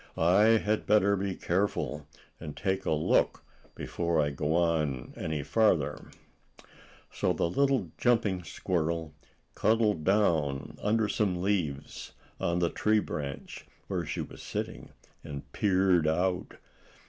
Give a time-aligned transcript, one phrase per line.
[0.17, 2.07] "I had better be careful,
[2.39, 3.43] and take a look
[3.75, 6.09] before I go on any farther."
[7.11, 9.13] So the little jumping squirrel
[9.53, 14.89] cuddled down under some leaves on the tree branch where she was sitting,
[15.23, 16.55] and peered out.